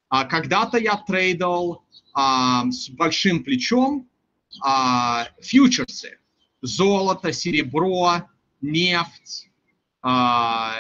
[0.08, 4.08] А когда-то я трейдал а, с большим плечом
[4.62, 6.18] а, фьючерсы.
[6.62, 8.22] Золото, серебро,
[8.62, 9.50] нефть,
[10.00, 10.74] а,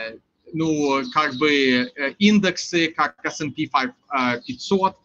[0.52, 3.68] ну, как бы э, индексы, как S&P
[4.46, 4.96] 500.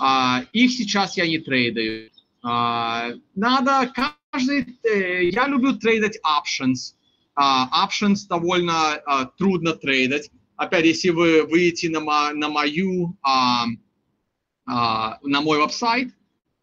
[0.00, 2.10] А, их сейчас я не трейдаю.
[2.42, 3.92] А, надо
[4.34, 4.78] каждый...
[4.82, 6.94] Э, я люблю трейдить options
[7.36, 10.30] Uh, options довольно uh, трудно трейдить.
[10.54, 13.66] Опять, если вы выйдете на, на мою, uh,
[14.68, 16.14] uh, на мой веб-сайт,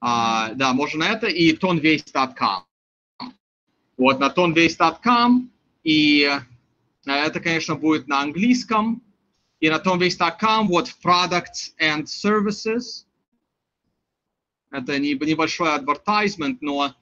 [0.02, 2.64] uh, да, можно это, и tonwaste.com.
[3.98, 5.52] Вот на tonwaste.com,
[5.84, 6.40] и
[7.06, 9.04] это, конечно, будет на английском,
[9.60, 13.06] и на tonwaste.com вот products and services.
[14.72, 16.96] Это небольшой advertisement, но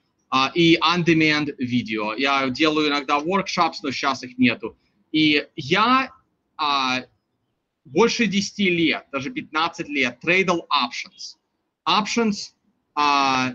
[0.54, 2.14] и on-demand видео.
[2.14, 4.76] Я делаю иногда workshops, но сейчас их нету.
[5.12, 6.12] И я
[6.56, 7.04] а,
[7.84, 11.36] больше 10 лет, даже 15 лет, трейдал options.
[11.88, 12.52] Options
[12.94, 13.54] а,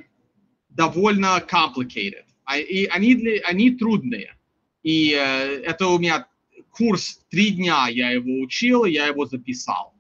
[0.70, 2.26] довольно complicated.
[2.44, 4.36] А, и они, они трудные.
[4.84, 6.28] И э, это у меня
[6.70, 9.94] курс три дня я его учил, я его записал.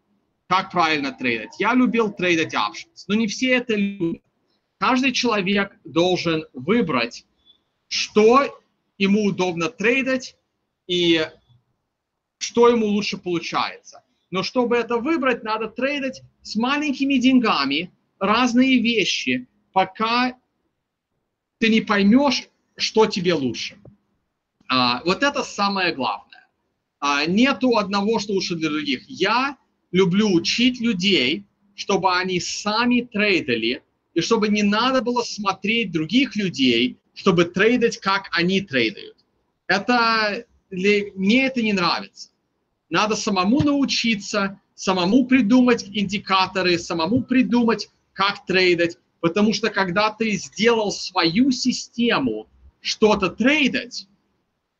[0.47, 1.59] Как правильно трейдить.
[1.59, 4.21] Я любил трейдить options, но не все это любят
[4.79, 7.25] каждый человек должен выбрать,
[7.87, 8.59] что
[8.97, 10.35] ему удобно трейдить
[10.87, 11.27] и
[12.37, 14.03] что ему лучше получается.
[14.31, 20.37] Но чтобы это выбрать, надо трейдить с маленькими деньгами разные вещи, пока
[21.59, 23.77] ты не поймешь, что тебе лучше.
[24.67, 26.47] А, вот это самое главное.
[26.99, 29.03] А, нету одного, что лучше для других.
[29.07, 29.57] Я
[29.91, 31.45] люблю учить людей,
[31.75, 33.83] чтобы они сами трейдили
[34.15, 39.17] и чтобы не надо было смотреть других людей, чтобы трейдить, как они трейдают.
[39.67, 42.29] Это, мне это не нравится.
[42.89, 50.91] Надо самому научиться, самому придумать индикаторы, самому придумать, как трейдить, потому что когда ты сделал
[50.91, 52.47] свою систему
[52.79, 54.07] что-то трейдить,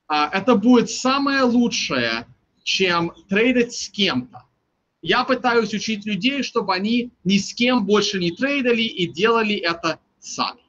[0.08, 2.28] а, это будет самое лучшее,
[2.64, 4.44] чем трейдить с кем-то.
[5.08, 10.00] Я пытаюсь учить людей, чтобы они ни с кем больше не трейдили и делали это
[10.20, 10.62] сами.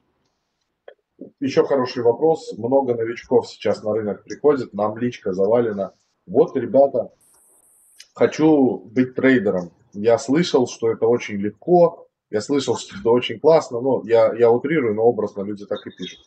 [1.39, 2.53] Еще хороший вопрос.
[2.55, 5.93] Много новичков сейчас на рынок приходит, нам личка завалена.
[6.27, 7.11] Вот, ребята,
[8.13, 9.71] хочу быть трейдером.
[9.93, 14.51] Я слышал, что это очень легко, я слышал, что это очень классно, но я, я
[14.51, 16.19] утрирую, но образно люди так и пишут.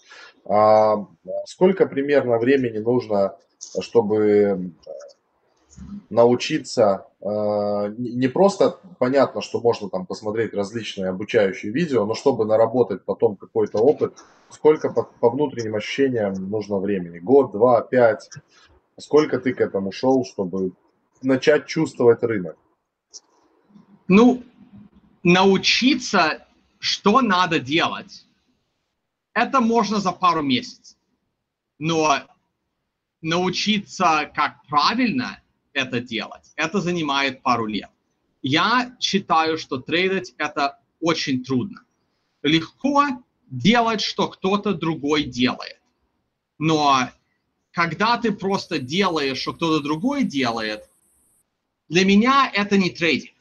[0.46, 1.06] А,
[1.44, 3.36] сколько примерно времени нужно,
[3.80, 4.72] чтобы
[6.08, 13.04] научиться а, не просто понятно, что можно там посмотреть различные обучающие видео, но чтобы наработать
[13.04, 14.16] потом какой-то опыт,
[14.48, 17.18] сколько по, по внутренним ощущениям нужно времени?
[17.18, 18.30] Год, два, пять?
[18.98, 20.72] Сколько ты к этому шел, чтобы
[21.22, 22.56] начать чувствовать рынок?
[24.08, 24.42] Ну,
[25.22, 26.46] научиться,
[26.78, 28.26] что надо делать,
[29.34, 30.96] это можно за пару месяцев.
[31.78, 32.18] Но
[33.22, 35.40] научиться, как правильно
[35.72, 37.90] это делать, это занимает пару лет.
[38.42, 41.84] Я считаю, что трейдить это очень трудно.
[42.42, 43.04] Легко
[43.50, 45.78] делать, что кто-то другой делает.
[46.58, 47.10] Но
[47.72, 50.88] когда ты просто делаешь, что кто-то другой делает,
[51.88, 53.34] для меня это не трейдинг.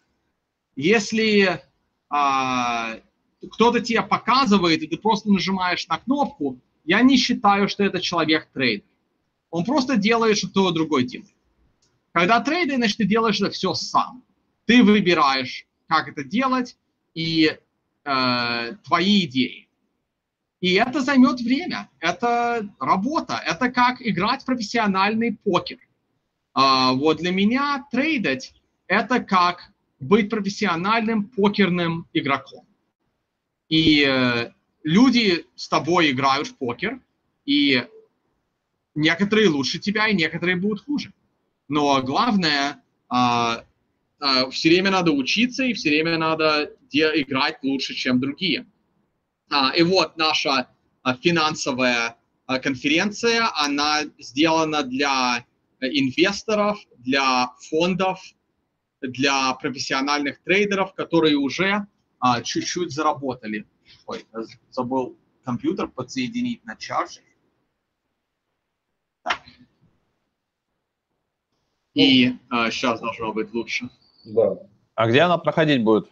[0.75, 1.61] Если
[2.09, 2.99] а,
[3.51, 8.49] кто-то тебе показывает, и ты просто нажимаешь на кнопку, я не считаю, что это человек
[8.53, 8.85] трейдер.
[9.51, 11.35] Он просто делает, что кто-то другой делает.
[12.11, 14.23] Когда трейдер, значит, ты делаешь это все сам.
[14.65, 16.77] Ты выбираешь, как это делать,
[17.13, 17.57] и
[18.03, 19.69] э, твои идеи.
[20.61, 21.89] И это займет время.
[21.99, 23.41] Это работа.
[23.45, 25.77] Это как играть в профессиональный покер.
[26.53, 28.53] А, вот для меня трейдить–
[28.87, 32.65] это как быть профессиональным покерным игроком.
[33.69, 34.51] И э,
[34.83, 36.99] люди с тобой играют в покер,
[37.45, 37.85] и
[38.95, 41.13] некоторые лучше тебя, и некоторые будут хуже.
[41.69, 43.63] Но главное, э,
[44.21, 48.65] э, все время надо учиться, и все время надо играть лучше, чем другие.
[49.49, 50.69] А, и вот наша
[51.01, 55.45] а, финансовая а, конференция, она сделана для
[55.79, 58.21] инвесторов, для фондов,
[59.01, 61.87] для профессиональных трейдеров, которые уже
[62.19, 63.65] а, чуть-чуть заработали.
[64.05, 64.25] Ой,
[64.71, 67.23] забыл компьютер подсоединить на чарджер.
[69.23, 69.41] Так.
[71.93, 73.89] И а, сейчас должно быть лучше.
[74.25, 74.57] Да.
[74.95, 76.07] А где она проходить будет?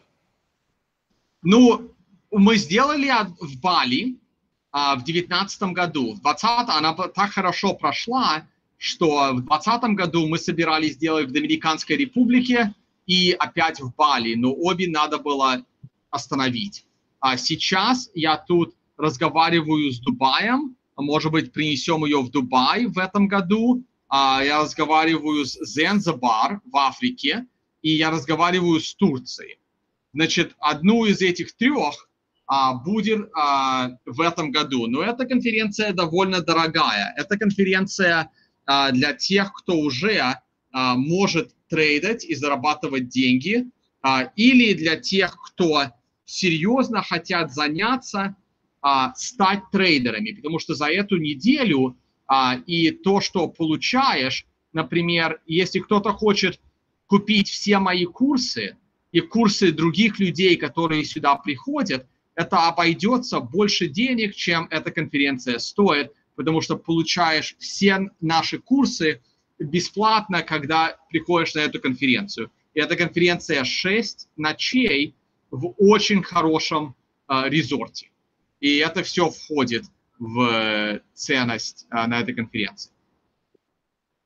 [1.43, 1.93] Ну,
[2.31, 4.17] мы сделали в Бали
[4.71, 6.13] а, в девятнадцатом году.
[6.13, 8.47] В 20 она так хорошо прошла,
[8.77, 12.73] что в 2020 году мы собирались сделать в Доминиканской Республике
[13.05, 15.63] и опять в Бали, но обе надо было
[16.09, 16.85] остановить.
[17.19, 23.27] А сейчас я тут разговариваю с Дубаем, может быть, принесем ее в Дубай в этом
[23.27, 23.83] году.
[24.09, 27.45] А я разговариваю с Зензабар в Африке,
[27.81, 29.59] и я разговариваю с Турцией.
[30.13, 32.09] Значит, одну из этих трех
[32.47, 34.87] а, будет а, в этом году.
[34.87, 37.13] Но эта конференция довольно дорогая.
[37.17, 38.31] Это конференция
[38.65, 40.39] а, для тех, кто уже
[40.71, 43.65] а, может трейдить и зарабатывать деньги,
[44.01, 45.83] а, или для тех, кто
[46.25, 48.35] серьезно хотят заняться,
[49.15, 51.97] стать трейдерами, потому что за эту неделю
[52.65, 56.59] и то, что получаешь, например, если кто-то хочет
[57.07, 58.77] купить все мои курсы
[59.11, 62.05] и курсы других людей, которые сюда приходят,
[62.35, 69.21] это обойдется больше денег, чем эта конференция стоит, потому что получаешь все наши курсы
[69.57, 72.51] бесплатно, когда приходишь на эту конференцию.
[72.75, 75.15] И эта конференция 6 ночей
[75.49, 76.95] в очень хорошем
[77.27, 78.11] э, резорте.
[78.59, 79.85] И это все входит
[80.19, 82.91] в ценность э, на этой конференции.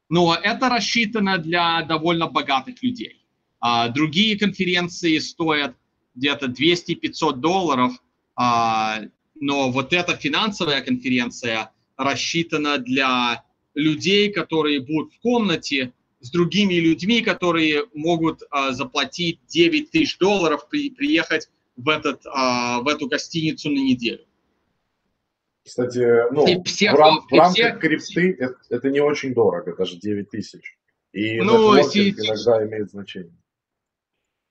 [0.09, 3.25] Но это рассчитано для довольно богатых людей.
[3.59, 5.75] А другие конференции стоят
[6.15, 7.93] где-то 200-500 долларов,
[8.35, 9.01] а,
[9.35, 17.21] но вот эта финансовая конференция рассчитана для людей, которые будут в комнате с другими людьми,
[17.21, 23.79] которые могут а, заплатить 9 тысяч долларов, при, приехать в, этот, в эту гостиницу на
[23.79, 24.25] неделю.
[25.63, 27.79] Кстати, ну, всех, в, рам, в рамках всех...
[27.79, 30.77] крипты это, это не очень дорого, даже 9 тысяч.
[31.13, 32.11] И ну, си...
[32.11, 33.35] иногда имеет значение.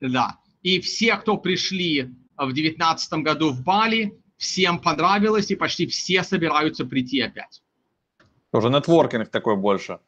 [0.00, 0.38] Да.
[0.62, 6.84] И все, кто пришли в 2019 году в Бали, всем понравилось, и почти все собираются
[6.84, 7.62] прийти опять.
[8.52, 10.00] Уже нетворкинг такой больше.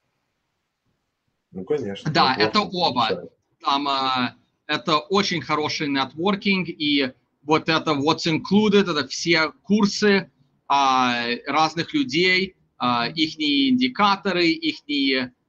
[1.53, 2.11] Ну, конечно.
[2.11, 3.29] Да, это оба.
[3.61, 4.35] Там, а,
[4.67, 10.32] это очень хороший нетворкинг, и вот это what's included, это все курсы
[11.47, 12.55] разных людей,
[12.85, 14.79] а, их индикаторы, их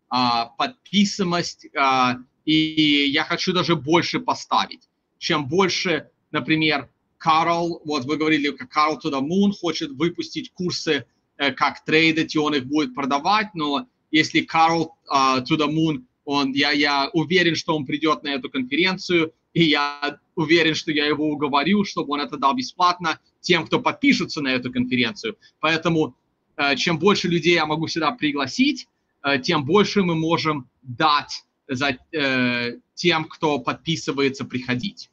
[0.10, 4.88] а, подписываемость, а, и я хочу даже больше поставить.
[5.18, 11.06] Чем больше, например, Карл, вот вы говорили, как Карл the Moon хочет выпустить курсы,
[11.38, 16.72] э, как трейдить, и он их будет продавать, но если Карл the Moon, он, я,
[16.72, 21.84] я уверен, что он придет на эту конференцию, и я уверен, что я его уговорю,
[21.84, 25.38] чтобы он это дал бесплатно тем, кто подпишется на эту конференцию.
[25.60, 26.16] Поэтому
[26.58, 28.88] uh, чем больше людей я могу сюда пригласить,
[29.24, 35.10] uh, тем больше мы можем дать за э, тем, кто подписывается, приходить.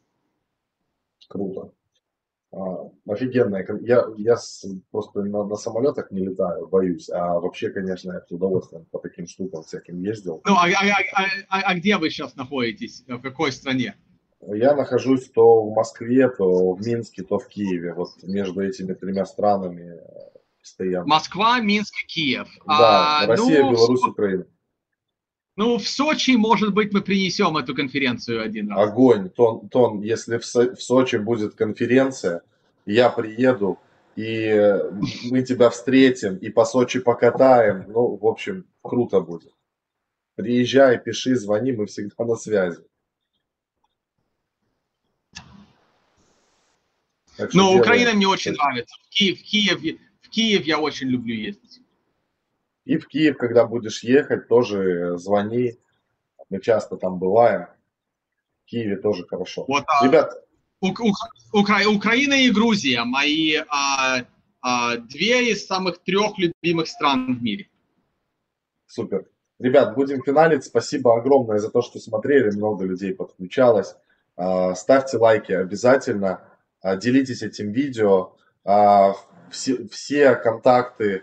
[1.28, 1.72] Круто.
[2.52, 3.66] А, офигенная.
[3.82, 4.36] Я, я
[4.90, 7.08] просто на, на самолетах не летаю, боюсь.
[7.08, 10.42] А вообще, конечно, я с удовольствием по таким штукам всяким ездил.
[10.44, 13.04] Ну, а, а, а, а, а где вы сейчас находитесь?
[13.06, 13.94] В какой стране?
[14.46, 17.92] Я нахожусь то в Москве, то в Минске, то в Киеве.
[17.92, 20.00] Вот между этими тремя странами
[20.60, 21.06] постоянно.
[21.06, 22.48] Москва, Минск, Киев.
[22.66, 24.46] Да, а, Россия, ну, Беларусь, Украина.
[25.56, 28.88] Ну, в Сочи, может быть, мы принесем эту конференцию один раз.
[28.88, 29.28] Огонь.
[29.28, 32.42] Тон, Тон если в, Со в Сочи будет конференция,
[32.86, 33.78] я приеду,
[34.16, 34.78] и
[35.30, 37.84] мы тебя встретим, и по Сочи покатаем.
[37.88, 39.52] Ну, в общем, круто будет.
[40.34, 42.82] Приезжай, пиши, звони, мы всегда на связи.
[47.52, 48.94] Ну, Украина мне очень нравится.
[49.06, 51.80] В Киев, в Киев, в Киев я очень люблю ездить.
[52.84, 55.76] И в Киев, когда будешь ехать, тоже звони.
[56.48, 57.66] Мы часто там бываем.
[58.64, 59.64] В Киеве тоже хорошо.
[59.68, 60.34] Вот, а, Ребят,
[60.80, 61.12] у, у,
[61.52, 64.24] Укра, Украина и Грузия мои а,
[64.62, 67.68] а, две из самых трех любимых стран в мире.
[68.86, 69.26] Супер.
[69.58, 70.64] Ребят, будем финалить.
[70.64, 72.50] Спасибо огромное за то, что смотрели.
[72.50, 73.94] Много людей подключалось.
[74.36, 76.40] А, ставьте лайки обязательно.
[76.82, 78.34] А, делитесь этим видео.
[78.64, 79.14] А,
[79.50, 81.22] все, все контакты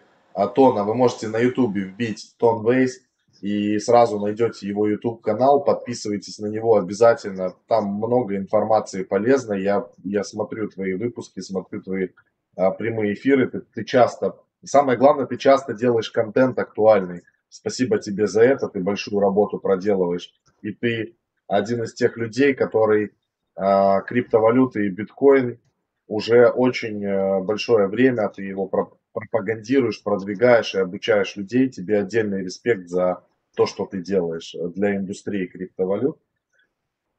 [0.55, 3.01] Тона вы можете на ютубе вбить Тон Вейс
[3.41, 9.87] и сразу найдете его YouTube канал, подписывайтесь на него обязательно, там много информации полезной, я,
[10.03, 12.09] я смотрю твои выпуски, смотрю твои
[12.55, 18.27] а, прямые эфиры, ты, ты часто, самое главное, ты часто делаешь контент актуальный, спасибо тебе
[18.27, 21.15] за это, ты большую работу проделываешь, и ты
[21.47, 23.11] один из тех людей, который а,
[23.57, 25.59] криптовалюты и биткоин
[26.07, 28.67] уже очень а, большое время, ты его
[29.13, 33.23] пропагандируешь, продвигаешь и обучаешь людей, тебе отдельный респект за
[33.55, 36.17] то, что ты делаешь для индустрии криптовалют.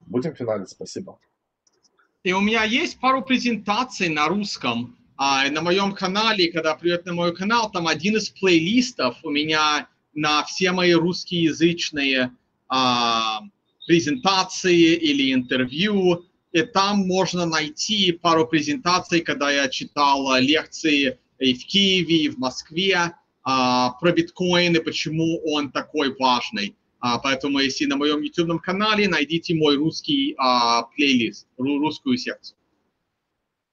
[0.01, 1.19] Будем финалить, спасибо.
[2.23, 7.13] И у меня есть пару презентаций на русском а, на моем канале, когда придет на
[7.13, 12.33] мой канал, там один из плейлистов у меня на все мои русскоязычные
[12.69, 13.41] а,
[13.87, 21.67] презентации или интервью, и там можно найти пару презентаций, когда я читал лекции и в
[21.67, 26.77] Киеве, и в Москве а, про биткоин и почему он такой важный.
[27.01, 32.57] А, поэтому если на моем YouTube канале найдите мой русский а, плейлист, русскую секцию.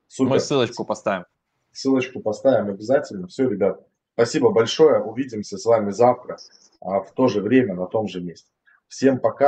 [0.07, 0.29] Супер.
[0.29, 1.25] Мы ссылочку поставим.
[1.71, 3.27] Ссылочку поставим обязательно.
[3.27, 5.01] Все, ребят, спасибо большое.
[5.01, 6.37] Увидимся с вами завтра
[6.79, 8.49] а, в то же время на том же месте.
[8.87, 9.43] Всем пока.